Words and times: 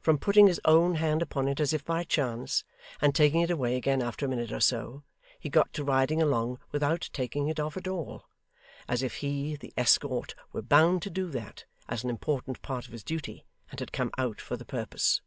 From 0.00 0.16
putting 0.16 0.46
his 0.46 0.62
own 0.64 0.94
hand 0.94 1.20
upon 1.20 1.46
it 1.46 1.60
as 1.60 1.74
if 1.74 1.84
by 1.84 2.02
chance, 2.02 2.64
and 3.02 3.14
taking 3.14 3.42
it 3.42 3.50
away 3.50 3.76
again 3.76 4.00
after 4.00 4.24
a 4.24 4.28
minute 4.30 4.50
or 4.50 4.60
so, 4.60 5.02
he 5.38 5.50
got 5.50 5.74
to 5.74 5.84
riding 5.84 6.22
along 6.22 6.58
without 6.72 7.10
taking 7.12 7.48
it 7.48 7.60
off 7.60 7.76
at 7.76 7.86
all; 7.86 8.30
as 8.88 9.02
if 9.02 9.16
he, 9.16 9.56
the 9.56 9.74
escort, 9.76 10.34
were 10.54 10.62
bound 10.62 11.02
to 11.02 11.10
do 11.10 11.28
that 11.32 11.66
as 11.86 12.02
an 12.02 12.08
important 12.08 12.62
part 12.62 12.86
of 12.86 12.92
his 12.92 13.04
duty, 13.04 13.44
and 13.70 13.80
had 13.80 13.92
come 13.92 14.10
out 14.16 14.40
for 14.40 14.56
the 14.56 14.64
purpose. 14.64 15.20